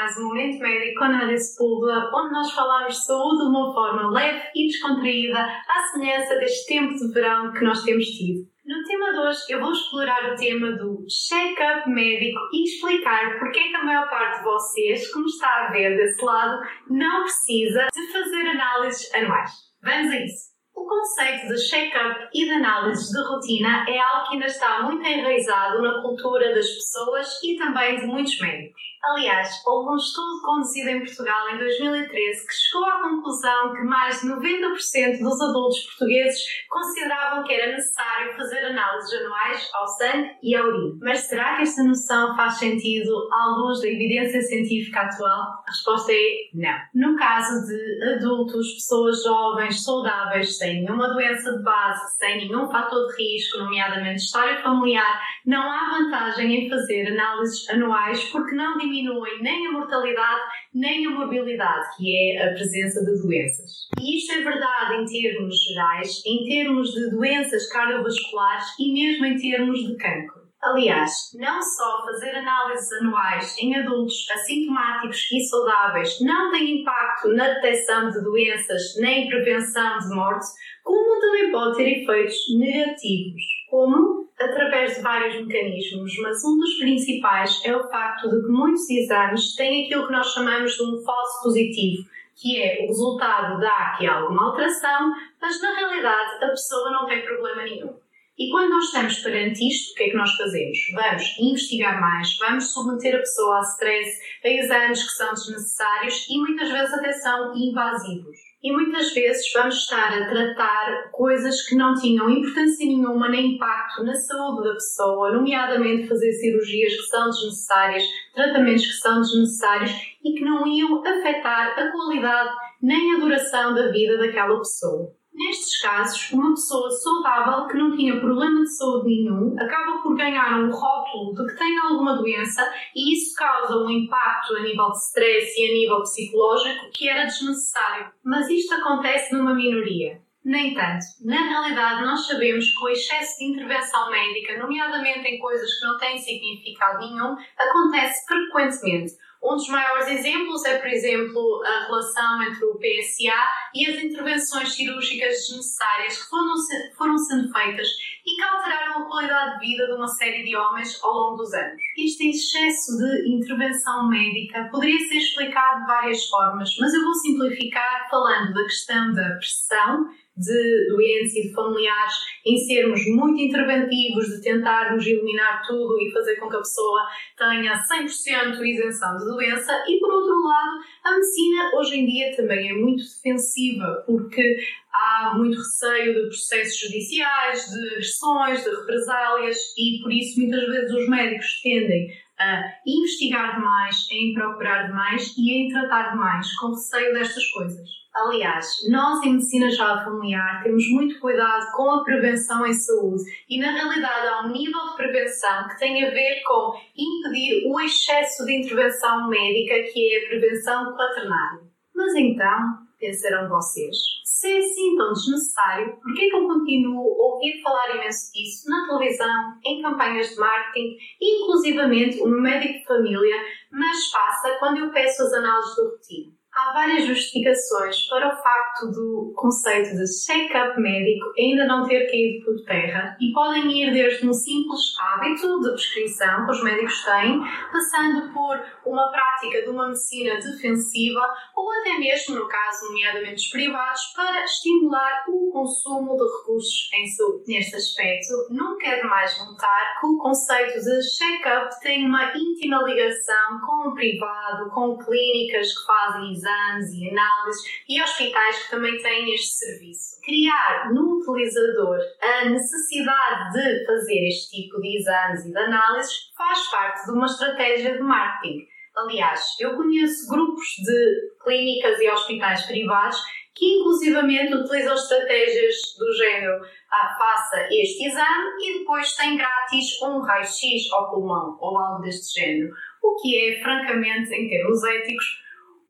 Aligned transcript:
mais 0.00 0.16
um 0.16 0.28
Momento 0.28 0.58
Médico 0.60 0.98
com 0.98 1.04
Análise 1.04 1.54
Pública, 1.58 2.10
onde 2.14 2.32
nós 2.32 2.50
falamos 2.52 2.94
de 2.94 3.04
saúde 3.04 3.36
de 3.36 3.50
uma 3.50 3.74
forma 3.74 4.10
leve 4.10 4.48
e 4.56 4.66
descontraída, 4.66 5.38
à 5.38 5.82
semelhança 5.92 6.36
deste 6.36 6.66
tempo 6.68 6.94
de 6.94 7.12
verão 7.12 7.52
que 7.52 7.62
nós 7.62 7.82
temos 7.82 8.06
tido. 8.06 8.48
No 8.64 8.82
tema 8.84 9.12
de 9.12 9.18
hoje, 9.18 9.40
eu 9.50 9.60
vou 9.60 9.70
explorar 9.70 10.32
o 10.32 10.36
tema 10.36 10.72
do 10.72 11.04
check-up 11.06 11.86
médico 11.86 12.40
e 12.50 12.64
explicar 12.64 13.38
porque 13.38 13.60
é 13.60 13.68
que 13.68 13.76
a 13.76 13.84
maior 13.84 14.08
parte 14.08 14.38
de 14.38 14.44
vocês, 14.44 15.14
me 15.14 15.26
está 15.26 15.66
a 15.66 15.70
ver 15.70 15.94
desse 15.94 16.24
lado, 16.24 16.62
não 16.88 17.24
precisa 17.24 17.88
de 17.94 18.06
fazer 18.10 18.48
análises 18.48 19.14
anuais. 19.14 19.50
Vamos 19.82 20.12
a 20.14 20.16
isso! 20.16 20.50
O 20.74 20.86
conceito 20.86 21.46
de 21.48 21.58
check-up 21.68 22.30
e 22.32 22.46
de 22.46 22.52
análise 22.52 23.12
de 23.12 23.28
rotina 23.28 23.84
é 23.86 23.98
algo 23.98 24.28
que 24.28 24.34
ainda 24.34 24.46
está 24.46 24.82
muito 24.82 25.06
enraizado 25.06 25.82
na 25.82 26.00
cultura 26.00 26.54
das 26.54 26.70
pessoas 26.70 27.38
e 27.44 27.56
também 27.56 28.00
de 28.00 28.06
muitos 28.06 28.40
médicos. 28.40 28.89
Aliás, 29.02 29.62
houve 29.66 29.90
um 29.90 29.96
estudo 29.96 30.42
conduzido 30.42 30.90
em 30.90 30.98
Portugal 30.98 31.48
em 31.54 31.58
2013 31.58 32.46
que 32.46 32.52
chegou 32.52 32.86
à 32.86 33.02
conclusão 33.02 33.72
que 33.72 33.82
mais 33.82 34.20
de 34.20 34.28
90% 34.28 35.20
dos 35.20 35.40
adultos 35.40 35.80
portugueses 35.86 36.40
consideravam 36.68 37.42
que 37.44 37.54
era 37.54 37.72
necessário 37.72 38.36
fazer 38.36 38.58
análises 38.66 39.12
anuais 39.14 39.70
ao 39.72 39.86
sangue 39.86 40.30
e 40.42 40.54
à 40.54 40.62
urina. 40.62 40.98
Mas 41.00 41.20
será 41.20 41.56
que 41.56 41.62
esta 41.62 41.82
noção 41.82 42.36
faz 42.36 42.54
sentido 42.58 43.10
à 43.32 43.56
luz 43.56 43.80
da 43.80 43.88
evidência 43.88 44.42
científica 44.42 45.00
atual? 45.00 45.62
A 45.66 45.70
resposta 45.70 46.12
é 46.12 46.50
não. 46.52 46.78
No 46.94 47.16
caso 47.16 47.66
de 47.66 48.14
adultos, 48.16 48.74
pessoas 48.74 49.22
jovens, 49.22 49.82
saudáveis, 49.82 50.58
sem 50.58 50.82
nenhuma 50.82 51.08
doença 51.08 51.56
de 51.56 51.62
base, 51.62 52.18
sem 52.18 52.48
nenhum 52.48 52.70
fator 52.70 53.06
de 53.08 53.16
risco, 53.16 53.58
nomeadamente 53.58 54.22
história 54.22 54.62
familiar, 54.62 55.20
não 55.46 55.62
há 55.62 55.98
vantagem 55.98 56.54
em 56.54 56.68
fazer 56.68 57.08
análises 57.08 57.68
anuais 57.70 58.24
porque 58.24 58.54
não 58.54 58.78
diminuem 58.90 59.42
nem 59.42 59.66
a 59.66 59.72
mortalidade 59.72 60.40
nem 60.74 61.06
a 61.06 61.10
morbilidade, 61.10 61.96
que 61.96 62.16
é 62.16 62.48
a 62.48 62.52
presença 62.52 63.00
de 63.04 63.20
doenças. 63.22 63.88
E 64.00 64.18
isto 64.18 64.32
é 64.32 64.42
verdade 64.42 65.02
em 65.02 65.04
termos 65.04 65.54
gerais, 65.64 66.22
em 66.26 66.44
termos 66.44 66.90
de 66.92 67.10
doenças 67.10 67.68
cardiovasculares 67.72 68.66
e 68.78 68.92
mesmo 68.92 69.26
em 69.26 69.36
termos 69.36 69.78
de 69.80 69.96
cancro. 69.96 70.39
Aliás, 70.62 71.10
não 71.34 71.62
só 71.62 72.04
fazer 72.04 72.36
análises 72.36 72.92
anuais 72.92 73.56
em 73.58 73.74
adultos 73.76 74.26
assintomáticos 74.30 75.26
e 75.32 75.40
saudáveis 75.48 76.20
não 76.20 76.50
tem 76.50 76.82
impacto 76.82 77.28
na 77.28 77.48
detecção 77.54 78.10
de 78.10 78.22
doenças 78.22 78.94
nem 78.98 79.26
prevenção 79.26 79.98
de 79.98 80.14
morte, 80.14 80.46
como 80.84 81.18
também 81.18 81.50
pode 81.50 81.76
ter 81.78 82.02
efeitos 82.02 82.36
negativos. 82.58 83.42
Como? 83.70 84.28
Através 84.38 84.96
de 84.96 85.02
vários 85.02 85.46
mecanismos, 85.46 86.12
mas 86.22 86.44
um 86.44 86.58
dos 86.58 86.78
principais 86.78 87.62
é 87.64 87.74
o 87.74 87.88
facto 87.88 88.28
de 88.28 88.42
que 88.42 88.52
muitos 88.52 88.88
exames 88.90 89.54
têm 89.54 89.86
aquilo 89.86 90.06
que 90.08 90.12
nós 90.12 90.32
chamamos 90.32 90.72
de 90.74 90.82
um 90.82 91.02
falso 91.02 91.42
positivo, 91.42 92.04
que 92.36 92.60
é 92.60 92.84
o 92.84 92.88
resultado 92.88 93.60
dá 93.60 93.94
aqui 93.94 94.06
alguma 94.06 94.50
alteração, 94.50 95.12
mas 95.40 95.60
na 95.62 95.74
realidade 95.74 96.44
a 96.44 96.48
pessoa 96.48 96.90
não 96.90 97.06
tem 97.06 97.24
problema 97.24 97.62
nenhum. 97.62 97.94
E 98.40 98.48
quando 98.48 98.70
nós 98.70 98.86
estamos 98.86 99.18
perante 99.18 99.68
isto, 99.68 99.92
o 99.92 99.94
que 99.96 100.04
é 100.04 100.08
que 100.08 100.16
nós 100.16 100.34
fazemos? 100.34 100.78
Vamos 100.94 101.38
investigar 101.38 102.00
mais, 102.00 102.38
vamos 102.38 102.72
submeter 102.72 103.14
a 103.14 103.18
pessoa 103.18 103.58
a 103.58 103.60
stress, 103.60 104.18
a 104.42 104.48
exames 104.48 105.02
que 105.02 105.10
são 105.10 105.34
desnecessários 105.34 106.26
e 106.26 106.38
muitas 106.38 106.70
vezes 106.70 106.94
até 106.94 107.12
são 107.12 107.54
invasivos. 107.54 108.38
E 108.62 108.72
muitas 108.72 109.12
vezes 109.12 109.52
vamos 109.52 109.74
estar 109.74 110.14
a 110.14 110.30
tratar 110.30 111.10
coisas 111.12 111.68
que 111.68 111.74
não 111.74 111.94
tinham 111.94 112.30
importância 112.30 112.86
nenhuma 112.86 113.28
nem 113.28 113.56
impacto 113.56 114.04
na 114.04 114.14
saúde 114.14 114.68
da 114.68 114.72
pessoa, 114.72 115.32
nomeadamente 115.32 116.08
fazer 116.08 116.32
cirurgias 116.32 116.94
que 116.94 117.08
são 117.08 117.28
desnecessárias, 117.28 118.04
tratamentos 118.34 118.86
que 118.86 118.92
são 118.92 119.20
desnecessários 119.20 119.90
e 120.24 120.32
que 120.32 120.44
não 120.46 120.66
iam 120.66 121.06
afetar 121.06 121.78
a 121.78 121.92
qualidade 121.92 122.56
nem 122.80 123.16
a 123.16 123.18
duração 123.18 123.74
da 123.74 123.88
vida 123.88 124.16
daquela 124.16 124.56
pessoa. 124.56 125.19
Nestes 125.40 125.80
casos, 125.80 126.32
uma 126.32 126.50
pessoa 126.50 126.90
saudável 126.90 127.66
que 127.66 127.78
não 127.78 127.96
tinha 127.96 128.20
problema 128.20 128.60
de 128.60 128.76
saúde 128.76 129.08
nenhum 129.08 129.56
acaba 129.58 130.02
por 130.02 130.14
ganhar 130.14 130.60
um 130.60 130.70
rótulo 130.70 131.34
de 131.34 131.50
que 131.50 131.58
tem 131.58 131.78
alguma 131.78 132.14
doença 132.18 132.62
e 132.94 133.14
isso 133.14 133.34
causa 133.36 133.74
um 133.78 133.88
impacto 133.88 134.54
a 134.54 134.60
nível 134.60 134.90
de 134.90 134.98
stress 134.98 135.58
e 135.58 135.70
a 135.70 135.72
nível 135.72 136.02
psicológico 136.02 136.90
que 136.92 137.08
era 137.08 137.24
desnecessário. 137.24 138.12
Mas 138.22 138.50
isto 138.50 138.74
acontece 138.74 139.34
numa 139.34 139.54
minoria. 139.54 140.20
No 140.44 140.56
entanto, 140.58 141.06
na 141.24 141.48
realidade, 141.48 142.04
nós 142.04 142.26
sabemos 142.26 142.66
que 142.66 142.84
o 142.84 142.88
excesso 142.90 143.38
de 143.38 143.46
intervenção 143.46 144.10
médica, 144.10 144.58
nomeadamente 144.58 145.26
em 145.26 145.38
coisas 145.38 145.70
que 145.72 145.86
não 145.86 145.96
têm 145.96 146.18
significado 146.18 146.98
nenhum, 146.98 147.34
acontece 147.58 148.26
frequentemente 148.26 149.12
um 149.42 149.56
dos 149.56 149.68
maiores 149.68 150.06
exemplos 150.08 150.64
é, 150.66 150.78
por 150.78 150.88
exemplo, 150.88 151.62
a 151.64 151.86
relação 151.86 152.42
entre 152.42 152.64
o 152.66 152.74
PSA 152.74 153.42
e 153.74 153.86
as 153.86 154.02
intervenções 154.02 154.74
cirúrgicas 154.74 155.28
desnecessárias 155.28 156.22
que 156.22 156.28
foram, 156.28 156.54
foram 156.96 157.18
sendo 157.18 157.50
feitas 157.50 157.88
e 158.26 158.36
que 158.36 158.42
alteraram 158.42 159.02
a 159.02 159.08
qualidade 159.08 159.60
de 159.60 159.66
vida 159.66 159.86
de 159.86 159.92
uma 159.94 160.08
série 160.08 160.44
de 160.44 160.54
homens 160.54 161.02
ao 161.02 161.12
longo 161.12 161.36
dos 161.38 161.54
anos. 161.54 161.80
Este 161.96 162.28
excesso 162.28 162.98
de 162.98 163.34
intervenção 163.34 164.08
médica 164.08 164.68
poderia 164.70 164.98
ser 165.08 165.16
explicado 165.16 165.80
de 165.80 165.86
várias 165.86 166.26
formas, 166.26 166.76
mas 166.78 166.92
eu 166.92 167.02
vou 167.02 167.14
simplificar 167.14 168.08
falando 168.10 168.52
da 168.52 168.64
questão 168.64 169.12
da 169.14 169.36
pressão 169.36 170.06
de 170.40 170.88
doentes 170.88 171.36
e 171.36 171.42
de 171.42 171.52
familiares 171.52 172.14
em 172.46 172.56
sermos 172.56 173.00
muito 173.06 173.40
interventivos, 173.40 174.26
de 174.26 174.40
tentarmos 174.40 175.06
eliminar 175.06 175.62
tudo 175.66 176.00
e 176.00 176.10
fazer 176.10 176.36
com 176.36 176.48
que 176.48 176.56
a 176.56 176.60
pessoa 176.60 177.06
tenha 177.36 177.74
100% 177.74 178.64
isenção 178.64 179.16
de 179.18 179.24
doença, 179.24 179.72
e 179.86 179.98
por 179.98 180.10
outro 180.10 180.40
lado, 180.42 180.80
a 181.04 181.12
medicina 181.12 181.70
hoje 181.74 182.00
em 182.00 182.06
dia 182.06 182.36
também 182.36 182.70
é 182.70 182.72
muito 182.72 183.04
defensiva, 183.04 184.02
porque 184.06 184.56
há 184.92 185.34
muito 185.36 185.58
receio 185.58 186.14
de 186.14 186.28
processos 186.28 186.80
judiciais, 186.80 187.66
de 187.70 187.88
agressões, 187.90 188.64
de 188.64 188.70
represálias, 188.70 189.56
e 189.76 190.00
por 190.02 190.12
isso 190.12 190.40
muitas 190.40 190.66
vezes 190.66 190.92
os 190.92 191.08
médicos 191.08 191.60
tendem 191.62 192.08
a 192.40 192.64
investigar 192.86 193.56
demais, 193.56 194.06
em 194.10 194.32
procurar 194.32 194.86
demais 194.86 195.34
e 195.36 195.52
em 195.52 195.68
tratar 195.68 196.12
demais, 196.12 196.50
com 196.56 196.70
receio 196.70 197.12
destas 197.12 197.46
coisas. 197.50 198.00
Aliás, 198.12 198.66
nós 198.88 199.22
em 199.24 199.34
medicina 199.34 199.70
já 199.70 200.02
familiar 200.04 200.62
temos 200.64 200.82
muito 200.90 201.20
cuidado 201.20 201.64
com 201.76 201.90
a 201.90 202.02
prevenção 202.02 202.66
em 202.66 202.72
saúde 202.72 203.22
e 203.48 203.60
na 203.60 203.70
realidade 203.70 204.26
há 204.26 204.46
um 204.46 204.52
nível 204.52 204.80
de 204.90 204.96
prevenção 204.96 205.68
que 205.68 205.78
tem 205.78 206.04
a 206.04 206.10
ver 206.10 206.42
com 206.42 206.72
impedir 206.96 207.70
o 207.70 207.78
excesso 207.80 208.44
de 208.44 208.58
intervenção 208.58 209.28
médica 209.28 209.92
que 209.92 210.14
é 210.14 210.24
a 210.24 210.28
prevenção 210.28 210.92
quaternária. 210.96 211.60
Mas 211.94 212.14
então, 212.16 212.78
pensarão 212.98 213.48
vocês, 213.48 213.96
se 214.40 214.50
é 214.50 214.58
assim 214.58 214.96
tão 214.96 215.12
desnecessário, 215.12 216.00
por 216.00 216.14
que 216.14 216.30
que 216.30 216.34
eu 216.34 216.46
continuo 216.46 216.98
a 216.98 217.34
ouvir 217.34 217.60
falar 217.62 217.94
imenso 217.94 218.32
disso 218.32 218.70
na 218.70 218.86
televisão, 218.86 219.60
em 219.62 219.82
campanhas 219.82 220.30
de 220.30 220.36
marketing, 220.36 220.96
inclusivamente 221.20 222.22
o 222.22 222.26
meu 222.26 222.40
médico 222.40 222.72
de 222.72 222.86
família, 222.86 223.36
mas 223.70 224.10
passa 224.10 224.56
quando 224.58 224.78
eu 224.78 224.90
peço 224.92 225.22
as 225.24 225.32
análises 225.34 225.74
de 225.74 225.82
rotina? 225.82 226.39
Há 226.60 226.72
várias 226.74 227.06
justificações 227.06 228.06
para 228.06 228.28
o 228.28 228.36
facto 228.36 228.90
do 228.90 229.32
conceito 229.34 229.96
de 229.96 230.06
check-up 230.06 230.78
médico 230.78 231.32
ainda 231.38 231.64
não 231.64 231.88
ter 231.88 232.04
caído 232.04 232.44
por 232.44 232.64
terra 232.66 233.16
e 233.18 233.32
podem 233.32 233.72
ir 233.72 233.90
desde 233.90 234.28
um 234.28 234.32
simples 234.34 234.94
hábito 235.00 235.58
de 235.60 235.70
prescrição 235.70 236.44
que 236.44 236.50
os 236.50 236.62
médicos 236.62 237.02
têm, 237.02 237.40
passando 237.72 238.30
por 238.34 238.62
uma 238.84 239.10
prática 239.10 239.62
de 239.62 239.70
uma 239.70 239.86
medicina 239.86 240.34
defensiva 240.34 241.22
ou 241.56 241.72
até 241.80 241.98
mesmo, 241.98 242.34
no 242.34 242.46
caso 242.46 242.88
nomeadamente 242.88 243.36
dos 243.36 243.48
privados, 243.48 244.02
para 244.14 244.44
estimular 244.44 245.24
o 245.28 245.50
consumo 245.52 246.14
de 246.14 246.24
recursos 246.24 246.90
em 246.92 247.06
saúde. 247.06 247.44
Neste 247.48 247.76
aspecto, 247.76 248.34
nunca 248.50 248.86
é 248.86 249.00
demais 249.00 249.38
notar 249.38 249.98
que 249.98 250.06
o 250.06 250.18
conceito 250.18 250.78
de 250.78 251.00
check-up 251.16 251.80
tem 251.80 252.04
uma 252.04 252.36
íntima 252.36 252.82
ligação 252.82 253.60
com 253.64 253.88
o 253.88 253.94
privado, 253.94 254.68
com 254.74 254.98
clínicas 254.98 255.72
que 255.72 255.86
fazem 255.86 256.32
exames 256.50 256.92
e 256.92 257.08
análises 257.10 257.62
e 257.88 258.02
hospitais 258.02 258.64
que 258.64 258.70
também 258.70 258.96
têm 258.98 259.32
este 259.34 259.52
serviço. 259.52 260.20
Criar 260.22 260.92
no 260.92 261.18
utilizador 261.18 261.98
a 262.20 262.44
necessidade 262.46 263.52
de 263.52 263.86
fazer 263.86 264.28
este 264.28 264.62
tipo 264.62 264.80
de 264.80 264.96
exames 264.98 265.46
e 265.46 265.52
de 265.52 265.58
análises 265.58 266.12
faz 266.36 266.70
parte 266.70 267.06
de 267.06 267.12
uma 267.12 267.26
estratégia 267.26 267.96
de 267.96 268.02
marketing. 268.02 268.66
Aliás, 268.96 269.40
eu 269.60 269.76
conheço 269.76 270.28
grupos 270.28 270.66
de 270.84 271.42
clínicas 271.44 271.98
e 272.00 272.10
hospitais 272.10 272.66
privados 272.66 273.18
que 273.54 273.78
inclusivamente 273.78 274.54
utilizam 274.54 274.94
estratégias 274.94 275.76
do 275.98 276.12
género 276.14 276.64
ah, 276.90 277.16
faça 277.18 277.68
este 277.70 278.06
exame 278.06 278.50
e 278.58 278.78
depois 278.78 279.12
tem 279.14 279.36
grátis 279.36 280.00
um 280.02 280.20
raio-x 280.20 280.90
ao 280.92 281.10
pulmão 281.10 281.56
ou 281.60 281.78
algo 281.78 282.02
deste 282.02 282.40
género, 282.40 282.72
o 283.02 283.16
que 283.16 283.36
é, 283.36 283.62
francamente, 283.62 284.32
em 284.32 284.48
termos 284.48 284.82
éticos, 284.82 285.24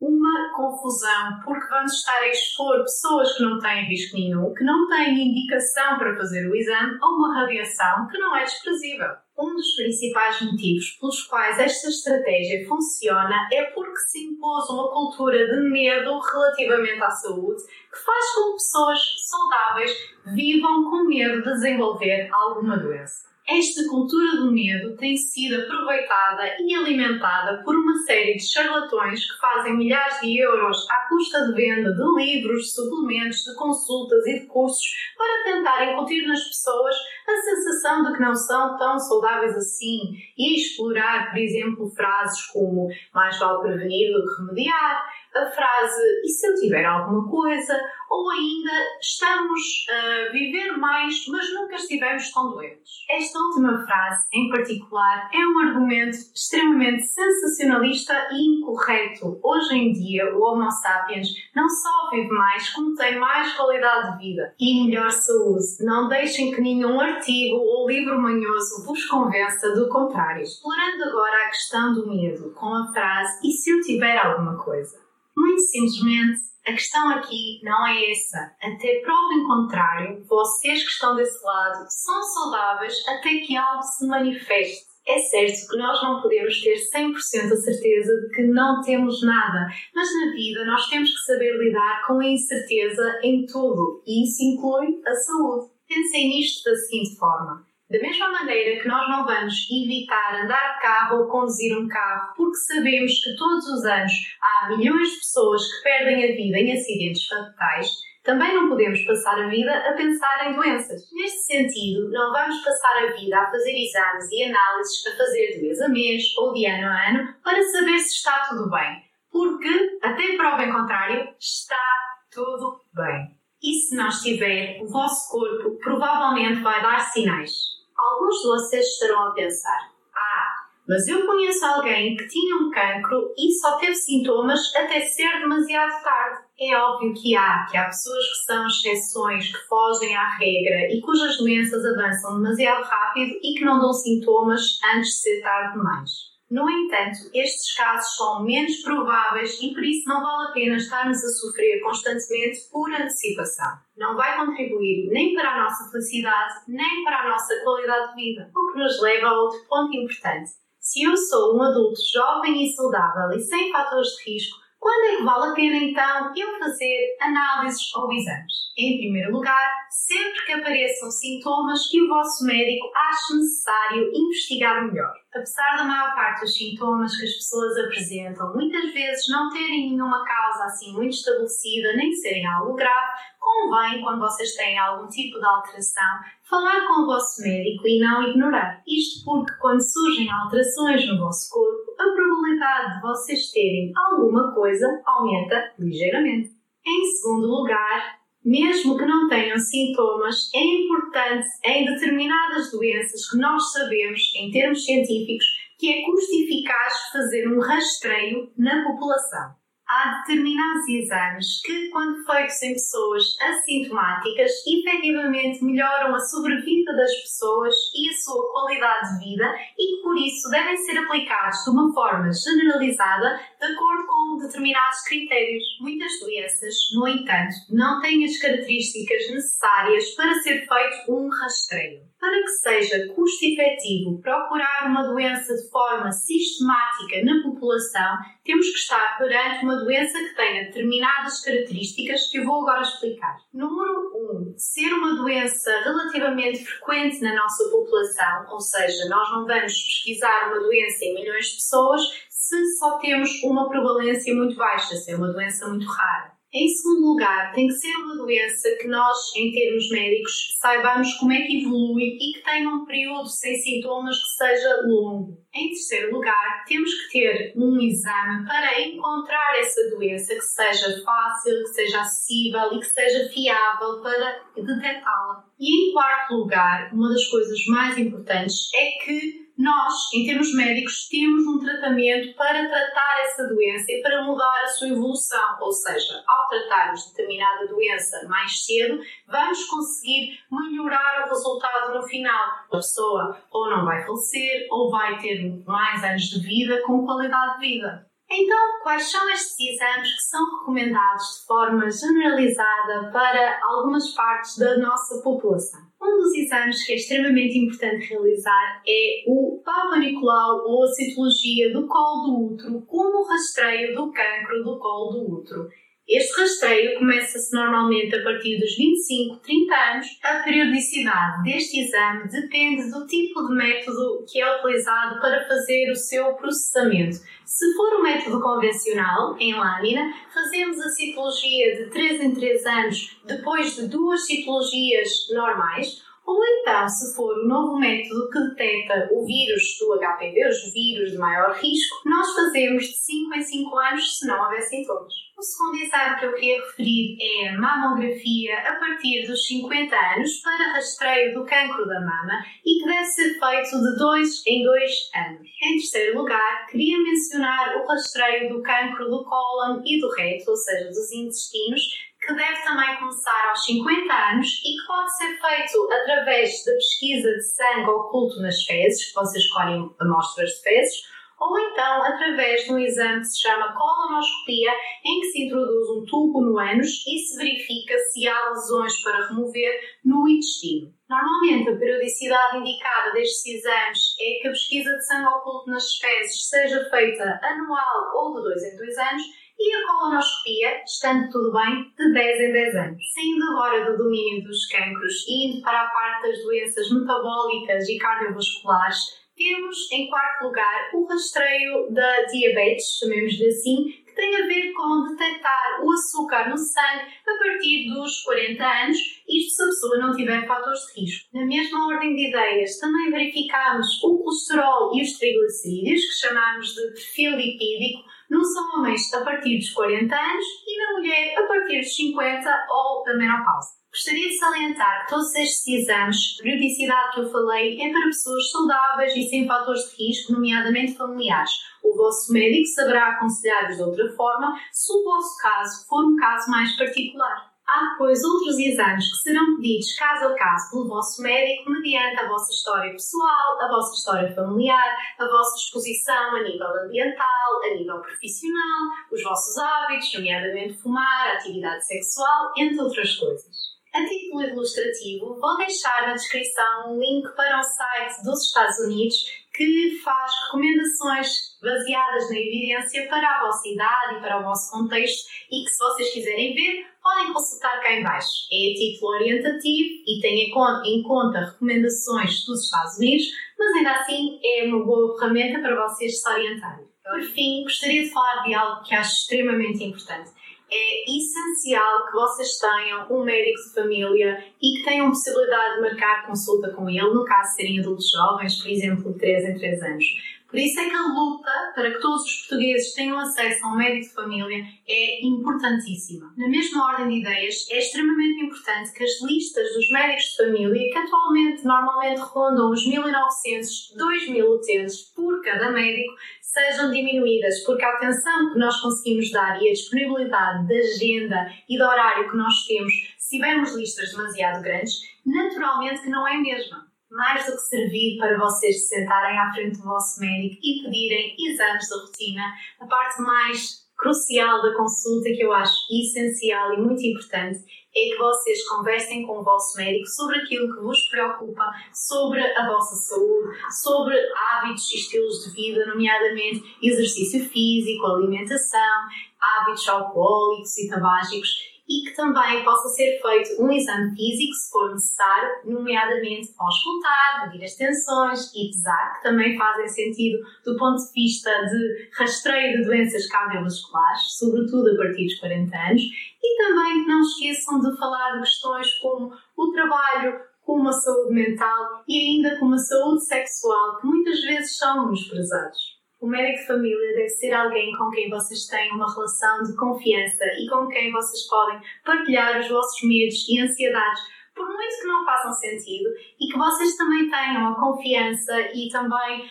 uma 0.01 0.51
confusão, 0.55 1.39
porque 1.45 1.67
vamos 1.67 1.93
estar 1.93 2.17
a 2.17 2.27
expor 2.27 2.79
pessoas 2.79 3.37
que 3.37 3.43
não 3.43 3.59
têm 3.59 3.85
risco 3.85 4.17
nenhum, 4.17 4.51
que 4.51 4.63
não 4.63 4.89
têm 4.89 5.29
indicação 5.29 5.99
para 5.99 6.17
fazer 6.17 6.49
o 6.49 6.55
exame, 6.55 6.97
a 6.99 7.07
uma 7.07 7.35
radiação 7.39 8.07
que 8.07 8.17
não 8.17 8.35
é 8.35 8.43
desprezível. 8.43 9.11
Um 9.37 9.55
dos 9.55 9.75
principais 9.75 10.41
motivos 10.41 10.97
pelos 10.99 11.23
quais 11.23 11.59
esta 11.59 11.87
estratégia 11.87 12.67
funciona 12.67 13.47
é 13.53 13.63
porque 13.65 13.99
se 13.99 14.25
impôs 14.25 14.69
uma 14.69 14.89
cultura 14.91 15.37
de 15.37 15.69
medo 15.69 16.19
relativamente 16.19 17.03
à 17.03 17.11
saúde 17.11 17.61
que 17.63 17.97
faz 18.03 18.33
com 18.33 18.49
que 18.49 18.53
pessoas 18.53 18.99
saudáveis 19.29 19.91
vivam 20.33 20.89
com 20.89 21.03
medo 21.07 21.43
de 21.43 21.51
desenvolver 21.53 22.27
alguma 22.31 22.77
doença. 22.77 23.30
Esta 23.53 23.85
cultura 23.89 24.37
do 24.37 24.49
medo 24.49 24.95
tem 24.95 25.17
sido 25.17 25.61
aproveitada 25.61 26.55
e 26.57 26.73
alimentada 26.73 27.61
por 27.65 27.75
uma 27.75 27.97
série 28.03 28.37
de 28.37 28.49
charlatões 28.49 29.29
que 29.29 29.37
fazem 29.41 29.75
milhares 29.75 30.21
de 30.21 30.39
euros 30.39 30.89
à 30.89 31.09
custa 31.09 31.47
de 31.47 31.55
venda 31.55 31.91
de 31.91 32.01
livros, 32.15 32.63
de 32.63 32.71
suplementos, 32.71 33.43
de 33.43 33.53
consultas 33.55 34.25
e 34.27 34.39
de 34.39 34.47
cursos 34.47 34.85
para 35.17 35.43
tentar 35.43 35.91
incutir 35.91 36.25
nas 36.25 36.41
pessoas 36.41 36.95
a 37.27 37.41
sensação 37.41 38.03
de 38.03 38.13
que 38.13 38.21
não 38.21 38.35
são 38.35 38.77
tão 38.77 38.97
saudáveis 38.97 39.57
assim 39.57 39.99
e 40.37 40.55
explorar, 40.55 41.31
por 41.31 41.39
exemplo, 41.39 41.89
frases 41.89 42.45
como 42.53 42.87
mais 43.13 43.37
vale 43.37 43.63
prevenir 43.63 44.13
do 44.13 44.25
que 44.25 44.41
remediar, 44.43 45.03
a 45.35 45.45
frase 45.49 46.01
e 46.23 46.27
se 46.27 46.47
eu 46.47 46.55
tiver 46.55 46.85
alguma 46.85 47.29
coisa, 47.29 47.79
ou 48.11 48.29
ainda 48.29 48.71
estamos 48.99 49.61
a 49.89 50.31
viver 50.31 50.77
mais, 50.77 51.25
mas 51.27 51.53
nunca 51.53 51.75
estivemos 51.75 52.29
tão 52.31 52.51
doentes. 52.51 53.05
Esta 53.09 53.39
última 53.39 53.85
frase, 53.85 54.27
em 54.33 54.49
particular, 54.49 55.29
é 55.33 55.37
um 55.37 55.59
argumento 55.59 56.17
extremamente 56.35 57.03
sensacionalista 57.03 58.13
e 58.31 58.57
incorreto. 58.57 59.39
Hoje 59.41 59.75
em 59.75 59.93
dia, 59.93 60.35
o 60.35 60.41
Homo 60.41 60.69
sapiens 60.69 61.29
não 61.55 61.69
só 61.69 62.09
vive 62.11 62.29
mais, 62.29 62.69
como 62.71 62.95
tem 62.95 63.17
mais 63.17 63.53
qualidade 63.53 64.11
de 64.11 64.27
vida 64.27 64.53
e 64.59 64.85
melhor 64.85 65.09
saúde. 65.09 65.65
Não 65.79 66.09
deixem 66.09 66.51
que 66.51 66.59
nenhum 66.59 66.99
artigo 66.99 67.55
ou 67.55 67.87
livro 67.87 68.21
manhoso 68.21 68.85
vos 68.85 69.05
convença 69.05 69.73
do 69.73 69.87
contrário. 69.87 70.43
Explorando 70.43 71.03
agora 71.05 71.45
a 71.45 71.49
questão 71.49 71.93
do 71.93 72.07
medo 72.09 72.51
com 72.51 72.73
a 72.73 72.91
frase 72.91 73.39
e 73.47 73.51
se 73.51 73.71
eu 73.71 73.79
tiver 73.79 74.17
alguma 74.17 74.57
coisa. 74.57 75.10
Muito 75.35 75.61
simplesmente, 75.61 76.39
a 76.67 76.73
questão 76.73 77.09
aqui 77.09 77.59
não 77.63 77.87
é 77.87 78.11
essa. 78.11 78.55
Até 78.61 78.99
prova 79.01 79.33
em 79.33 79.47
contrário, 79.47 80.23
vocês 80.25 80.83
que 80.83 80.91
estão 80.91 81.15
desse 81.15 81.43
lado 81.43 81.85
são 81.89 82.21
saudáveis 82.21 82.93
até 83.07 83.39
que 83.39 83.57
algo 83.57 83.81
se 83.81 84.05
manifeste. 84.05 84.91
É 85.07 85.17
certo 85.17 85.67
que 85.67 85.77
nós 85.77 86.01
não 86.03 86.21
podemos 86.21 86.61
ter 86.61 86.75
100% 86.75 87.51
a 87.51 87.55
certeza 87.55 88.21
de 88.21 88.29
que 88.35 88.43
não 88.43 88.81
temos 88.81 89.23
nada, 89.23 89.67
mas 89.95 90.07
na 90.13 90.31
vida 90.33 90.63
nós 90.65 90.87
temos 90.89 91.09
que 91.09 91.25
saber 91.25 91.57
lidar 91.57 92.05
com 92.05 92.19
a 92.19 92.27
incerteza 92.27 93.19
em 93.23 93.45
tudo, 93.47 94.03
e 94.05 94.23
isso 94.23 94.43
inclui 94.43 95.01
a 95.07 95.15
saúde. 95.15 95.71
Pensem 95.87 96.29
nisto 96.29 96.69
da 96.69 96.75
seguinte 96.75 97.17
forma: 97.17 97.65
da 97.91 97.99
mesma 97.99 98.31
maneira 98.31 98.81
que 98.81 98.87
nós 98.87 99.09
não 99.09 99.25
vamos 99.25 99.53
evitar 99.69 100.41
andar 100.41 100.75
de 100.75 100.81
carro 100.81 101.19
ou 101.19 101.27
conduzir 101.27 101.77
um 101.77 101.89
carro 101.89 102.33
porque 102.37 102.55
sabemos 102.55 103.11
que 103.21 103.35
todos 103.35 103.67
os 103.67 103.83
anos 103.83 104.13
há 104.41 104.69
milhões 104.69 105.09
de 105.09 105.17
pessoas 105.17 105.61
que 105.61 105.83
perdem 105.83 106.23
a 106.23 106.35
vida 106.35 106.57
em 106.57 106.71
acidentes 106.71 107.27
fatais, 107.27 107.89
também 108.23 108.55
não 108.55 108.69
podemos 108.69 109.03
passar 109.03 109.41
a 109.41 109.49
vida 109.49 109.75
a 109.75 109.91
pensar 109.93 110.49
em 110.49 110.55
doenças. 110.55 111.01
Neste 111.11 111.39
sentido, 111.39 112.09
não 112.11 112.31
vamos 112.31 112.63
passar 112.63 113.03
a 113.03 113.11
vida 113.11 113.37
a 113.37 113.51
fazer 113.51 113.73
exames 113.73 114.31
e 114.31 114.43
análises, 114.43 115.07
a 115.07 115.17
fazer 115.17 115.47
de 115.53 115.61
mês 115.61 115.81
a 115.81 115.89
mês 115.89 116.23
ou 116.37 116.53
de 116.53 116.65
ano 116.65 116.87
a 116.87 117.09
ano 117.09 117.35
para 117.43 117.61
saber 117.61 117.99
se 117.99 118.15
está 118.15 118.47
tudo 118.47 118.69
bem. 118.69 119.01
Porque, 119.29 119.99
até 120.01 120.37
prova 120.37 120.63
em 120.63 120.71
contrário, 120.71 121.27
está 121.37 121.83
tudo 122.31 122.79
bem. 122.93 123.35
E 123.61 123.73
se 123.73 123.95
não 123.95 124.07
estiver, 124.07 124.79
o 124.81 124.87
vosso 124.87 125.29
corpo 125.29 125.77
provavelmente 125.79 126.61
vai 126.61 126.81
dar 126.81 126.99
sinais 126.99 127.70
alguns 128.01 128.35
de 128.41 128.47
vocês 128.47 128.85
estarão 128.85 129.27
a 129.27 129.31
pensar: 129.31 129.91
Ah, 130.15 130.61
mas 130.87 131.07
eu 131.07 131.25
conheço 131.25 131.65
alguém 131.65 132.15
que 132.15 132.27
tinha 132.27 132.55
um 132.57 132.69
cancro 132.69 133.33
e 133.37 133.51
só 133.53 133.77
teve 133.77 133.95
sintomas 133.95 134.59
até 134.75 135.01
ser 135.01 135.39
demasiado 135.39 136.03
tarde. 136.03 136.41
É 136.59 136.77
óbvio 136.77 137.13
que 137.13 137.35
há, 137.35 137.65
que 137.69 137.77
há 137.77 137.85
pessoas 137.85 138.23
que 138.25 138.45
são 138.45 138.67
exceções, 138.67 139.51
que 139.51 139.67
fogem 139.67 140.15
à 140.15 140.27
regra 140.37 140.93
e 140.93 141.01
cujas 141.01 141.37
doenças 141.37 141.85
avançam 141.85 142.41
demasiado 142.41 142.83
rápido 142.83 143.39
e 143.41 143.53
que 143.57 143.65
não 143.65 143.79
dão 143.79 143.93
sintomas 143.93 144.79
antes 144.93 145.09
de 145.09 145.19
ser 145.21 145.41
tarde 145.41 145.73
demais. 145.73 146.30
No 146.51 146.69
entanto, 146.69 147.31
estes 147.33 147.73
casos 147.75 148.13
são 148.17 148.43
menos 148.43 148.81
prováveis 148.81 149.57
e 149.61 149.73
por 149.73 149.85
isso 149.85 150.09
não 150.09 150.21
vale 150.21 150.49
a 150.49 150.51
pena 150.51 150.75
estarmos 150.75 151.23
a 151.23 151.29
sofrer 151.29 151.79
constantemente 151.79 152.59
por 152.69 152.93
antecipação. 152.93 153.71
Não 153.95 154.17
vai 154.17 154.37
contribuir 154.37 155.09
nem 155.13 155.33
para 155.33 155.49
a 155.49 155.63
nossa 155.63 155.89
felicidade, 155.89 156.55
nem 156.67 157.05
para 157.05 157.21
a 157.21 157.29
nossa 157.29 157.55
qualidade 157.63 158.09
de 158.09 158.21
vida. 158.21 158.51
O 158.53 158.73
que 158.73 158.79
nos 158.79 159.01
leva 159.01 159.27
a 159.27 159.41
outro 159.41 159.65
ponto 159.69 159.95
importante. 159.95 160.51
Se 160.81 161.03
eu 161.03 161.15
sou 161.15 161.55
um 161.55 161.63
adulto 161.63 162.01
jovem 162.13 162.65
e 162.65 162.75
saudável 162.75 163.37
e 163.37 163.39
sem 163.39 163.71
fatores 163.71 164.09
de 164.09 164.33
risco, 164.33 164.59
quando 164.77 165.05
é 165.05 165.17
que 165.17 165.23
vale 165.23 165.51
a 165.51 165.53
pena 165.53 165.77
então 165.77 166.33
eu 166.35 166.59
fazer 166.59 167.15
análises 167.21 167.95
ou 167.95 168.11
exames? 168.11 168.53
Em 168.77 168.97
primeiro 168.97 169.31
lugar, 169.31 169.69
sempre 169.91 170.45
que 170.45 170.53
apareçam 170.53 171.11
sintomas 171.11 171.87
que 171.89 172.01
o 172.01 172.07
vosso 172.07 172.45
médico 172.45 172.89
ache 172.95 173.35
necessário 173.35 174.09
investigar 174.13 174.87
melhor. 174.87 175.13
Apesar 175.33 175.77
da 175.77 175.83
maior 175.83 176.15
parte 176.15 176.41
dos 176.41 176.57
sintomas 176.57 177.15
que 177.15 177.25
as 177.25 177.33
pessoas 177.33 177.77
apresentam 177.77 178.53
muitas 178.53 178.93
vezes 178.93 179.27
não 179.29 179.49
terem 179.49 179.91
nenhuma 179.91 180.23
causa 180.25 180.65
assim 180.65 180.93
muito 180.93 181.13
estabelecida 181.13 181.95
nem 181.95 182.13
serem 182.13 182.45
algo 182.45 182.73
grave, 182.73 183.11
convém, 183.39 184.01
quando 184.01 184.19
vocês 184.19 184.55
têm 184.55 184.77
algum 184.77 185.07
tipo 185.07 185.39
de 185.39 185.45
alteração, 185.45 186.19
falar 186.49 186.87
com 186.87 187.01
o 187.01 187.05
vosso 187.05 187.41
médico 187.41 187.87
e 187.87 187.99
não 187.99 188.23
ignorar. 188.23 188.81
Isto 188.87 189.25
porque, 189.25 189.53
quando 189.59 189.81
surgem 189.81 190.31
alterações 190.31 191.07
no 191.07 191.17
vosso 191.17 191.49
corpo, 191.49 191.91
a 191.99 192.15
probabilidade 192.15 192.95
de 192.95 193.01
vocês 193.01 193.51
terem 193.51 193.91
alguma 193.95 194.53
coisa 194.53 194.87
aumenta 195.05 195.73
ligeiramente. 195.79 196.51
Em 196.85 197.05
segundo 197.05 197.47
lugar, 197.47 198.20
mesmo 198.43 198.97
que 198.97 199.05
não 199.05 199.27
tenham 199.29 199.57
sintomas, 199.57 200.49
é 200.53 200.63
importante 200.63 201.47
em 201.65 201.85
determinadas 201.85 202.71
doenças 202.71 203.29
que 203.29 203.37
nós 203.37 203.71
sabemos, 203.71 204.21
em 204.35 204.51
termos 204.51 204.83
científicos, 204.83 205.45
que 205.77 205.91
é 205.91 206.05
custo 206.05 206.35
eficaz 206.43 206.93
fazer 207.11 207.47
um 207.47 207.59
rastreio 207.59 208.51
na 208.57 208.83
população 208.83 209.60
há 209.91 210.19
determinados 210.19 210.87
exames 210.87 211.61
que, 211.63 211.89
quando 211.89 212.23
feitos 212.23 212.61
em 212.63 212.73
pessoas 212.73 213.23
assintomáticas, 213.41 214.51
efetivamente 214.65 215.63
melhoram 215.63 216.15
a 216.15 216.19
sobrevida 216.19 216.95
das 216.95 217.13
pessoas 217.21 217.75
e 217.93 218.09
a 218.09 218.13
sua 218.13 218.51
qualidade 218.53 219.19
de 219.19 219.25
vida 219.25 219.53
e 219.77 219.95
que, 219.97 220.01
por 220.01 220.17
isso, 220.17 220.49
devem 220.49 220.77
ser 220.77 220.97
aplicados 220.97 221.63
de 221.65 221.71
uma 221.71 221.93
forma 221.93 222.31
generalizada 222.31 223.39
de 223.59 223.65
acordo 223.65 224.07
com 224.07 224.37
determinados 224.37 225.01
critérios. 225.01 225.63
Muitas 225.81 226.19
doenças, 226.21 226.75
no 226.93 227.07
entanto, 227.07 227.55
não 227.69 227.99
têm 228.01 228.23
as 228.23 228.37
características 228.37 229.29
necessárias 229.29 230.09
para 230.15 230.33
ser 230.35 230.65
feito 230.65 231.11
um 231.11 231.29
rastreio. 231.29 232.10
Para 232.21 232.39
que 232.43 232.49
seja 232.49 233.07
custo-efetivo 233.15 234.21
procurar 234.21 234.85
uma 234.85 235.07
doença 235.07 235.55
de 235.55 235.67
forma 235.71 236.11
sistemática 236.11 237.25
na 237.25 237.41
população, 237.41 238.15
temos 238.45 238.67
que 238.67 238.77
estar 238.77 239.17
perante 239.17 239.65
uma 239.65 239.75
doença 239.77 240.19
que 240.19 240.35
tenha 240.35 240.65
determinadas 240.65 241.43
características 241.43 242.29
que 242.29 242.37
eu 242.37 242.45
vou 242.45 242.61
agora 242.61 242.83
explicar. 242.83 243.37
Número 243.51 244.11
1. 244.13 244.21
Um, 244.21 244.53
ser 244.55 244.93
uma 244.93 245.15
doença 245.15 245.71
relativamente 245.83 246.63
frequente 246.63 247.19
na 247.21 247.35
nossa 247.35 247.67
população, 247.71 248.53
ou 248.53 248.59
seja, 248.59 249.09
nós 249.09 249.31
não 249.31 249.47
vamos 249.47 249.73
pesquisar 249.73 250.51
uma 250.51 250.59
doença 250.59 251.03
em 251.03 251.15
milhões 251.15 251.47
de 251.47 251.55
pessoas 251.55 252.01
se 252.29 252.77
só 252.77 252.99
temos 252.99 253.41
uma 253.43 253.67
prevalência 253.67 254.35
muito 254.35 254.55
baixa, 254.55 254.95
se 254.95 255.11
é 255.11 255.15
uma 255.15 255.33
doença 255.33 255.67
muito 255.67 255.87
rara. 255.87 256.39
Em 256.53 256.67
segundo 256.67 257.07
lugar, 257.07 257.53
tem 257.53 257.67
que 257.67 257.73
ser 257.75 257.95
uma 257.95 258.17
doença 258.17 258.69
que 258.77 258.85
nós, 258.85 259.17
em 259.37 259.53
termos 259.53 259.89
médicos, 259.89 260.57
saibamos 260.59 261.13
como 261.13 261.31
é 261.31 261.43
que 261.43 261.61
evolui 261.61 262.17
e 262.19 262.33
que 262.33 262.43
tenha 262.43 262.67
um 262.67 262.83
período 262.83 263.25
sem 263.25 263.55
sintomas 263.55 264.17
que 264.17 264.37
seja 264.37 264.81
longo. 264.85 265.41
Em 265.55 265.69
terceiro 265.69 266.13
lugar, 266.13 266.65
temos 266.67 266.93
que 266.93 267.19
ter 267.19 267.53
um 267.55 267.79
exame 267.79 268.45
para 268.45 268.81
encontrar 268.81 269.59
essa 269.59 269.89
doença 269.91 270.35
que 270.35 270.41
seja 270.41 271.01
fácil, 271.05 271.63
que 271.63 271.69
seja 271.69 272.01
acessível 272.01 272.73
e 272.73 272.79
que 272.79 272.85
seja 272.85 273.29
fiável 273.29 274.01
para 274.01 274.43
detectá-la. 274.53 275.45
E 275.57 275.89
em 275.89 275.93
quarto 275.93 276.33
lugar, 276.33 276.93
uma 276.93 277.07
das 277.07 277.25
coisas 277.27 277.65
mais 277.67 277.97
importantes 277.97 278.69
é 278.75 279.05
que 279.05 279.50
nós, 279.61 279.93
em 280.13 280.25
termos 280.25 280.53
médicos, 280.53 281.07
temos 281.07 281.45
um 281.45 281.59
tratamento 281.59 282.35
para 282.35 282.67
tratar 282.67 283.21
essa 283.23 283.47
doença 283.47 283.91
e 283.91 284.01
para 284.01 284.23
mudar 284.23 284.63
a 284.63 284.67
sua 284.67 284.89
evolução. 284.89 285.57
Ou 285.61 285.71
seja, 285.71 286.23
ao 286.27 286.47
tratarmos 286.49 287.11
determinada 287.11 287.67
doença 287.67 288.27
mais 288.27 288.65
cedo, 288.65 288.99
vamos 289.27 289.63
conseguir 289.65 290.39
melhorar 290.51 291.25
o 291.25 291.29
resultado 291.29 291.93
no 291.93 292.03
final. 292.07 292.45
A 292.67 292.67
pessoa 292.71 293.37
ou 293.51 293.69
não 293.69 293.85
vai 293.85 294.05
falecer 294.05 294.67
ou 294.71 294.89
vai 294.89 295.17
ter 295.19 295.63
mais 295.65 296.03
anos 296.03 296.23
de 296.23 296.39
vida 296.41 296.81
com 296.83 297.05
qualidade 297.05 297.59
de 297.59 297.67
vida. 297.67 298.10
Então, 298.33 298.79
quais 298.81 299.11
são 299.11 299.29
estes 299.29 299.59
exames 299.59 300.15
que 300.15 300.21
são 300.21 300.59
recomendados 300.59 301.39
de 301.41 301.45
forma 301.45 301.91
generalizada 301.91 303.11
para 303.11 303.59
algumas 303.61 304.13
partes 304.13 304.57
da 304.57 304.77
nossa 304.77 305.21
população? 305.21 305.81
Um 306.01 306.17
dos 306.17 306.33
exames 306.35 306.81
que 306.85 306.93
é 306.93 306.95
extremamente 306.95 307.57
importante 307.57 308.07
realizar 308.07 308.81
é 308.87 309.23
o 309.27 309.61
Papa 309.65 309.97
Nicolau 309.97 310.63
ou 310.65 310.85
a 310.85 310.87
citologia 310.87 311.73
do 311.73 311.85
colo 311.87 312.23
do 312.23 312.53
útero 312.53 312.81
como 312.87 313.27
rastreio 313.27 313.93
do 313.95 314.13
cancro 314.13 314.63
do 314.63 314.79
colo 314.79 315.11
do 315.11 315.33
útero. 315.39 315.67
Este 316.07 316.41
rastreio 316.41 316.97
começa-se 316.97 317.55
normalmente 317.55 318.15
a 318.15 318.23
partir 318.23 318.59
dos 318.59 318.75
25, 318.75 319.37
30 319.37 319.75
anos. 319.75 320.07
A 320.23 320.43
periodicidade 320.43 321.43
deste 321.43 321.79
exame 321.79 322.27
depende 322.27 322.89
do 322.91 323.05
tipo 323.07 323.47
de 323.47 323.53
método 323.53 324.25
que 324.29 324.41
é 324.41 324.57
utilizado 324.57 325.21
para 325.21 325.47
fazer 325.47 325.89
o 325.91 325.95
seu 325.95 326.33
processamento. 326.33 327.17
Se 327.45 327.73
for 327.75 327.99
o 327.99 328.03
método 328.03 328.41
convencional, 328.41 329.37
em 329.39 329.53
lâmina, 329.53 330.13
fazemos 330.33 330.79
a 330.81 330.89
citologia 330.89 331.77
de 331.77 331.89
3 331.91 332.21
em 332.21 332.33
3 332.33 332.65
anos 332.65 333.17
depois 333.25 333.75
de 333.75 333.87
duas 333.87 334.25
citologias 334.25 335.09
normais 335.31 336.01
ou 336.25 336.39
então, 336.45 336.87
se 336.87 337.15
for 337.15 337.35
o 337.35 337.47
novo 337.47 337.77
método 337.77 338.29
que 338.29 338.39
detecta 338.39 339.09
o 339.11 339.25
vírus 339.25 339.77
do 339.79 339.99
HPV, 339.99 340.47
os 340.47 340.71
vírus 340.71 341.11
de 341.11 341.17
maior 341.17 341.53
risco, 341.55 341.97
nós 342.05 342.33
fazemos 342.33 342.83
de 342.83 342.93
5 342.93 343.35
em 343.35 343.41
5 343.41 343.77
anos 343.77 344.19
se 344.19 344.27
não 344.27 344.43
houver 344.43 344.61
sintomas. 344.61 345.13
O 345.41 345.43
segundo 345.43 345.75
exame 345.75 346.19
que 346.19 346.25
eu 346.27 346.33
queria 346.35 346.61
referir 346.61 347.17
é 347.19 347.49
a 347.49 347.57
mamografia 347.57 348.59
a 348.59 348.75
partir 348.75 349.25
dos 349.25 349.47
50 349.47 349.95
anos 349.95 350.39
para 350.39 350.73
rastreio 350.73 351.33
do 351.33 351.43
cancro 351.43 351.83
da 351.87 351.99
mama 351.99 352.45
e 352.63 352.77
que 352.77 352.85
deve 352.85 353.05
ser 353.05 353.39
feito 353.39 353.81
de 353.81 353.97
2 353.97 354.43
em 354.45 354.63
2 354.63 354.91
anos. 355.15 355.49
Em 355.63 355.77
terceiro 355.77 356.19
lugar, 356.19 356.67
queria 356.67 356.95
mencionar 356.99 357.75
o 357.75 357.87
rastreio 357.87 358.49
do 358.53 358.61
cancro 358.61 359.09
do 359.09 359.25
cólon 359.25 359.81
e 359.83 359.99
do 359.99 360.11
reto, 360.11 360.51
ou 360.51 360.55
seja, 360.55 360.89
dos 360.89 361.11
intestinos, 361.11 361.81
que 362.21 362.35
deve 362.35 362.61
também 362.61 362.95
começar 362.99 363.49
aos 363.49 363.65
50 363.65 364.13
anos 364.13 364.47
e 364.47 364.79
que 364.79 364.85
pode 364.85 365.17
ser 365.17 365.39
feito 365.41 365.91
através 365.91 366.51
da 366.65 366.73
pesquisa 366.73 367.33
de 367.33 367.41
sangue 367.41 367.89
oculto 367.89 368.39
nas 368.43 368.63
fezes, 368.63 369.07
que 369.07 369.15
vocês 369.15 369.43
escolhem 369.43 369.89
amostras 369.99 370.51
de 370.51 370.61
fezes, 370.61 371.01
ou 371.41 371.59
então 371.59 372.03
através 372.03 372.63
de 372.63 372.73
um 372.73 372.77
exame 372.77 373.21
que 373.21 373.25
se 373.25 373.41
chama 373.41 373.73
colonoscopia, 373.73 374.71
em 375.03 375.19
que 375.21 375.27
se 375.27 375.45
introduz 375.45 375.89
um 375.89 376.05
tubo 376.05 376.41
no 376.41 376.59
ânus 376.59 377.03
e 377.07 377.17
se 377.17 377.35
verifica 377.35 377.97
se 377.97 378.27
há 378.27 378.49
lesões 378.51 379.01
para 379.01 379.27
remover 379.27 379.79
no 380.05 380.27
intestino. 380.27 380.93
Normalmente, 381.09 381.69
a 381.69 381.75
periodicidade 381.77 382.57
indicada 382.57 383.11
destes 383.13 383.55
exames 383.55 384.15
é 384.21 384.39
que 384.39 384.47
a 384.47 384.51
pesquisa 384.51 384.95
de 384.95 385.05
sangue 385.07 385.27
oculto 385.27 385.69
nas 385.71 385.95
fezes 385.97 386.47
seja 386.47 386.89
feita 386.89 387.39
anual 387.43 388.15
ou 388.15 388.35
de 388.35 388.43
2 388.43 388.63
em 388.63 388.77
2 388.77 388.97
anos 388.97 389.23
e 389.59 389.75
a 389.75 389.87
colonoscopia, 389.87 390.81
estando 390.85 391.29
tudo 391.29 391.51
bem, 391.51 391.91
de 391.97 392.13
10 392.13 392.39
em 392.39 392.51
10 392.53 392.75
anos. 392.75 393.03
Saindo 393.13 393.45
agora 393.51 393.91
do 393.91 393.97
domínio 393.97 394.43
dos 394.43 394.65
cancros 394.67 395.27
e 395.27 395.47
indo 395.47 395.61
para 395.61 395.81
a 395.81 395.89
parte 395.89 396.29
das 396.29 396.43
doenças 396.43 396.89
metabólicas 396.91 397.89
e 397.89 397.97
cardiovasculares, 397.97 399.20
temos 399.35 399.91
em 399.91 400.07
quarto 400.09 400.45
lugar 400.45 400.91
o 400.93 401.05
rastreio 401.05 401.91
da 401.91 402.23
diabetes, 402.23 402.97
chamemos-lhe 402.99 403.47
assim, 403.47 403.91
que 404.05 404.13
tem 404.15 404.35
a 404.35 404.45
ver 404.45 404.73
com 404.73 405.07
detectar 405.09 405.83
o 405.83 405.91
açúcar 405.91 406.49
no 406.49 406.57
sangue 406.57 407.11
a 407.27 407.37
partir 407.37 407.89
dos 407.89 408.21
40 408.23 408.63
anos, 408.63 408.97
isto 409.27 409.55
se 409.55 409.63
a 409.63 409.65
pessoa 409.65 409.97
não 409.97 410.15
tiver 410.15 410.45
fatores 410.45 410.81
de 410.87 411.01
risco. 411.01 411.29
Na 411.33 411.45
mesma 411.45 411.87
ordem 411.87 412.15
de 412.15 412.29
ideias, 412.29 412.77
também 412.79 413.09
verificamos 413.09 414.03
o 414.03 414.17
colesterol 414.17 414.91
e 414.95 415.01
os 415.01 415.17
triglicerídeos, 415.17 416.01
que 416.01 416.27
chamamos 416.27 416.73
de 416.73 416.87
perfil 416.93 417.37
lipídico, 417.37 418.03
nos 418.29 418.47
homens 418.55 419.13
a 419.13 419.23
partir 419.23 419.57
dos 419.57 419.69
40 419.71 420.15
anos 420.15 420.45
e 420.65 420.77
na 420.77 420.91
mulher 420.93 421.37
a 421.37 421.43
partir 421.47 421.79
dos 421.79 421.95
50 421.95 422.67
ou 422.69 423.03
da 423.03 423.17
menopausa. 423.17 423.80
Gostaria 423.91 424.29
de 424.29 424.37
salientar 424.37 425.01
que 425.01 425.09
todos 425.09 425.35
estes 425.35 425.67
exames, 425.67 426.37
periodicidade 426.37 427.13
que 427.13 427.19
eu 427.19 427.29
falei, 427.29 427.77
é 427.81 427.91
para 427.91 428.05
pessoas 428.05 428.49
saudáveis 428.49 429.13
e 429.17 429.27
sem 429.27 429.45
fatores 429.45 429.81
de 429.91 430.07
risco, 430.07 430.31
nomeadamente 430.31 430.95
familiares. 430.95 431.51
O 431.83 431.93
vosso 431.97 432.31
médico 432.31 432.67
saberá 432.67 433.09
aconselhar-vos 433.09 433.75
de 433.75 433.83
outra 433.83 434.09
forma 434.13 434.57
se 434.71 434.93
o 434.93 435.03
vosso 435.03 435.37
caso 435.41 435.85
for 435.89 436.05
um 436.05 436.15
caso 436.15 436.49
mais 436.49 436.71
particular. 436.77 437.51
Há 437.67 437.91
depois 437.91 438.23
outros 438.23 438.57
exames 438.59 439.11
que 439.11 439.23
serão 439.23 439.57
pedidos 439.57 439.93
caso 439.97 440.25
a 440.25 440.35
caso 440.35 440.71
pelo 440.71 440.87
vosso 440.87 441.21
médico 441.21 441.69
mediante 441.69 442.21
a 442.21 442.29
vossa 442.29 442.49
história 442.49 442.93
pessoal, 442.93 443.61
a 443.61 443.67
vossa 443.67 443.93
história 443.93 444.33
familiar, 444.33 444.97
a 445.19 445.27
vossa 445.27 445.57
exposição 445.57 446.35
a 446.37 446.43
nível 446.43 446.67
ambiental, 446.85 447.63
a 447.65 447.75
nível 447.75 447.99
profissional, 447.99 448.89
os 449.11 449.21
vossos 449.21 449.57
hábitos, 449.57 450.13
nomeadamente 450.13 450.81
fumar, 450.81 451.35
atividade 451.35 451.85
sexual, 451.85 452.53
entre 452.57 452.81
outras 452.81 453.17
coisas. 453.17 453.60
A 453.93 454.05
título 454.05 454.41
ilustrativo, 454.41 455.37
vou 455.37 455.57
deixar 455.57 456.07
na 456.07 456.13
descrição 456.13 456.93
um 456.93 456.99
link 456.99 457.27
para 457.35 457.59
um 457.59 457.63
site 457.63 458.23
dos 458.23 458.45
Estados 458.45 458.79
Unidos 458.79 459.17
que 459.53 459.99
faz 460.01 460.31
recomendações 460.45 461.59
baseadas 461.61 462.29
na 462.29 462.39
evidência 462.39 463.05
para 463.09 463.27
a 463.27 463.41
vossa 463.41 463.67
idade 463.67 464.15
e 464.15 464.21
para 464.21 464.39
o 464.39 464.43
vosso 464.43 464.71
contexto 464.71 465.27
e 465.51 465.65
que, 465.65 465.69
se 465.69 465.77
vocês 465.77 466.13
quiserem 466.13 466.55
ver, 466.55 466.85
podem 467.03 467.33
consultar 467.33 467.81
cá 467.81 467.91
em 467.91 468.01
baixo. 468.01 468.47
É 468.49 468.71
a 468.71 468.75
título 468.75 469.11
orientativo 469.11 470.03
e 470.07 470.21
tem 470.21 470.49
em 470.49 471.03
conta 471.03 471.51
recomendações 471.51 472.45
dos 472.45 472.63
Estados 472.63 472.97
Unidos, 472.97 473.25
mas 473.59 473.75
ainda 473.75 473.91
assim 473.91 474.39
é 474.41 474.63
uma 474.67 474.85
boa 474.85 475.19
ferramenta 475.19 475.59
para 475.59 475.89
vocês 475.89 476.21
se 476.21 476.29
orientarem. 476.29 476.85
Por 477.03 477.21
fim, 477.23 477.63
gostaria 477.63 478.03
de 478.03 478.09
falar 478.09 478.43
de 478.43 478.53
algo 478.53 478.83
que 478.83 478.95
acho 478.95 479.11
extremamente 479.15 479.83
importante 479.83 480.31
é 480.71 481.11
essencial 481.11 482.05
que 482.07 482.13
vocês 482.13 482.57
tenham 482.57 483.07
um 483.09 483.23
médico 483.23 483.61
de 483.61 483.73
família 483.73 484.43
e 484.61 484.77
que 484.77 484.83
tenham 484.83 485.09
possibilidade 485.09 485.75
de 485.75 485.81
marcar 485.81 486.25
consulta 486.25 486.69
com 486.69 486.89
ele, 486.89 487.01
no 487.01 487.25
caso 487.25 487.49
de 487.49 487.55
serem 487.55 487.79
adultos 487.79 488.09
jovens, 488.09 488.61
por 488.61 488.69
exemplo, 488.71 489.13
de 489.13 489.19
3 489.19 489.49
em 489.49 489.53
3 489.55 489.83
anos. 489.83 490.05
Por 490.51 490.59
isso 490.59 490.81
é 490.81 490.89
que 490.89 490.95
a 490.95 491.07
luta 491.07 491.71
para 491.73 491.91
que 491.91 492.01
todos 492.01 492.25
os 492.25 492.39
portugueses 492.41 492.93
tenham 492.93 493.17
acesso 493.17 493.65
a 493.65 493.71
um 493.71 493.77
médico 493.77 494.09
de 494.09 494.13
família 494.13 494.65
é 494.85 495.25
importantíssima. 495.25 496.33
Na 496.35 496.49
mesma 496.49 496.87
ordem 496.87 497.07
de 497.07 497.19
ideias, 497.21 497.65
é 497.71 497.77
extremamente 497.77 498.43
importante 498.43 498.91
que 498.91 499.01
as 499.01 499.21
listas 499.21 499.73
dos 499.73 499.89
médicos 499.89 500.25
de 500.25 500.35
família, 500.35 500.91
que 500.91 500.97
atualmente 500.97 501.63
normalmente 501.63 502.19
rondam 502.19 502.69
os 502.69 502.85
1.900, 502.85 503.95
2.000 503.95 504.43
utentes 504.43 504.97
por 505.15 505.41
cada 505.41 505.71
médico, 505.71 506.13
sejam 506.41 506.91
diminuídas, 506.91 507.63
porque 507.63 507.85
a 507.85 507.93
atenção 507.93 508.51
que 508.51 508.59
nós 508.59 508.77
conseguimos 508.81 509.31
dar 509.31 509.61
e 509.61 509.69
a 509.69 509.71
disponibilidade 509.71 510.67
da 510.67 510.75
agenda 510.75 511.49
e 511.69 511.77
do 511.77 511.85
horário 511.85 512.29
que 512.29 512.35
nós 512.35 512.65
temos, 512.65 512.91
se 513.17 513.37
tivermos 513.37 513.73
listas 513.73 514.11
demasiado 514.11 514.61
grandes, 514.61 514.99
naturalmente 515.25 516.01
que 516.01 516.09
não 516.09 516.27
é 516.27 516.35
a 516.35 516.41
mesma 516.41 516.90
mais 517.11 517.45
do 517.45 517.51
que 517.51 517.61
servir 517.61 518.17
para 518.17 518.37
vocês 518.37 518.81
se 518.81 518.95
sentarem 518.95 519.37
à 519.37 519.51
frente 519.53 519.77
do 519.77 519.83
vosso 519.83 520.19
médico 520.19 520.59
e 520.63 520.83
pedirem 520.83 521.35
exames 521.39 521.87
de 521.87 521.93
rotina, 521.95 522.43
a 522.79 522.85
parte 522.85 523.21
mais 523.21 523.81
crucial 523.97 524.61
da 524.63 524.75
consulta 524.75 525.29
que 525.29 525.43
eu 525.43 525.53
acho 525.53 525.75
essencial 525.91 526.73
e 526.73 526.81
muito 526.81 527.05
importante 527.05 527.59
é 527.95 528.09
que 528.09 528.17
vocês 528.17 528.67
conversem 528.67 529.27
com 529.27 529.39
o 529.39 529.43
vosso 529.43 529.77
médico 529.77 530.07
sobre 530.07 530.39
aquilo 530.39 530.73
que 530.73 530.81
vos 530.81 530.97
preocupa, 531.09 531.63
sobre 531.93 532.41
a 532.41 532.67
vossa 532.67 532.95
saúde, 532.95 533.49
sobre 533.69 534.15
hábitos 534.33 534.91
e 534.91 534.95
estilos 534.97 535.43
de 535.43 535.53
vida, 535.53 535.85
nomeadamente 535.85 536.63
exercício 536.81 537.47
físico, 537.49 538.07
alimentação, 538.07 539.07
hábitos 539.39 539.87
alcoólicos 539.87 540.77
e 540.79 540.89
tabágicos 540.89 541.70
e 541.91 542.03
que 542.05 542.15
também 542.15 542.63
possa 542.63 542.87
ser 542.89 543.19
feito 543.21 543.61
um 543.61 543.69
exame 543.69 544.15
físico, 544.15 544.53
se 544.53 544.71
for 544.71 544.91
necessário, 544.91 545.49
nomeadamente 545.65 546.53
auscultar, 546.57 547.49
medir 547.49 547.65
as 547.65 547.75
tensões 547.75 548.49
e 548.55 548.67
pesar, 548.67 549.15
que 549.15 549.23
também 549.23 549.57
fazem 549.57 549.87
sentido 549.89 550.39
do 550.63 550.77
ponto 550.77 550.97
de 550.97 551.11
vista 551.13 551.51
de 551.65 552.09
rastreio 552.17 552.77
de 552.77 552.85
doenças 552.85 553.27
cardiovasculares, 553.27 554.37
sobretudo 554.37 554.89
a 554.89 554.95
partir 554.95 555.25
dos 555.25 555.39
40 555.39 555.77
anos, 555.77 556.01
e 556.41 556.57
também 556.57 557.05
não 557.05 557.21
esqueçam 557.21 557.81
de 557.81 557.97
falar 557.97 558.35
de 558.35 558.39
questões 558.39 558.89
como 559.01 559.33
o 559.57 559.71
trabalho, 559.71 560.39
como 560.63 560.87
a 560.87 560.93
saúde 560.93 561.33
mental 561.33 562.03
e 562.07 562.17
ainda 562.17 562.57
como 562.57 562.75
a 562.75 562.77
saúde 562.77 563.25
sexual, 563.25 563.99
que 563.99 564.07
muitas 564.07 564.39
vezes 564.41 564.77
são 564.77 565.03
menosprezados. 565.03 566.00
O 566.21 566.27
médico 566.27 566.59
de 566.59 566.67
família 566.67 567.15
deve 567.15 567.29
ser 567.29 567.51
alguém 567.51 567.97
com 567.97 568.11
quem 568.11 568.29
vocês 568.29 568.67
têm 568.67 568.91
uma 568.91 569.11
relação 569.11 569.63
de 569.63 569.75
confiança 569.75 570.45
e 570.59 570.69
com 570.69 570.87
quem 570.87 571.11
vocês 571.11 571.47
podem 571.47 571.81
partilhar 572.05 572.59
os 572.59 572.69
vossos 572.69 573.01
medos 573.01 573.43
e 573.49 573.59
ansiedades, 573.59 574.21
por 574.53 574.67
muito 574.67 575.01
que 575.01 575.07
não 575.07 575.25
façam 575.25 575.51
sentido, 575.53 576.11
e 576.39 576.45
que 576.45 576.57
vocês 576.59 576.95
também 576.95 577.27
tenham 577.27 577.71
a 577.71 577.75
confiança 577.75 578.53
e 578.71 578.87
também 578.89 579.49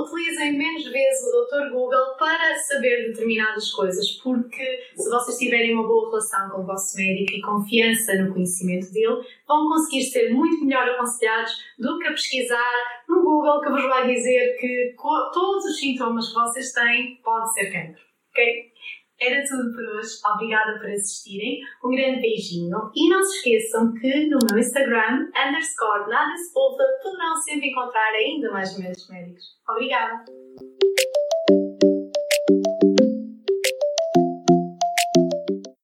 utilizem 0.00 0.56
menos 0.56 0.84
vezes 0.84 1.22
o 1.24 1.46
Dr. 1.46 1.72
Google 1.72 2.16
para 2.18 2.56
saber 2.58 3.08
determinadas 3.08 3.70
coisas, 3.70 4.10
porque 4.22 4.64
se 4.96 5.08
vocês 5.08 5.38
tiverem 5.38 5.74
uma 5.74 5.86
boa 5.86 6.10
relação 6.10 6.50
com 6.50 6.62
o 6.62 6.66
vosso 6.66 6.96
médico 6.96 7.32
e 7.32 7.40
confiança 7.40 8.14
no 8.14 8.32
conhecimento 8.32 8.92
dele, 8.92 9.22
vão 9.46 9.68
conseguir 9.68 10.04
ser 10.04 10.32
muito 10.32 10.64
melhor 10.64 10.88
aconselhados 10.88 11.52
do 11.78 11.98
que 11.98 12.06
a 12.06 12.10
pesquisar 12.10 13.02
no 13.08 13.22
Google 13.22 13.60
que 13.60 13.70
vos 13.70 13.82
vai 13.84 14.12
dizer 14.12 14.56
que 14.58 14.94
todos 14.98 15.64
os 15.64 15.78
sintomas 15.78 16.28
que 16.28 16.34
vocês 16.34 16.72
têm 16.72 17.20
pode 17.22 17.52
ser 17.54 17.72
cancro. 17.72 18.02
Ok? 18.30 18.72
Era 19.20 19.42
tudo 19.46 19.74
por 19.74 19.84
hoje. 19.96 20.10
Obrigada 20.34 20.78
por 20.78 20.90
assistirem. 20.90 21.60
Um 21.84 21.90
grande 21.90 22.20
beijinho. 22.20 22.76
E 22.94 23.08
não 23.08 23.22
se 23.22 23.36
esqueçam 23.36 23.92
que 23.94 24.26
no 24.26 24.38
meu 24.50 24.58
Instagram, 24.58 25.30
underscore 25.30 26.10
nada 26.10 26.36
se 26.36 26.52
poderão 26.52 27.36
sempre 27.36 27.68
encontrar 27.68 28.12
ainda 28.12 28.50
mais 28.50 28.78
médicos 28.78 29.08
médicos. 29.08 29.44
Obrigada! 29.68 30.43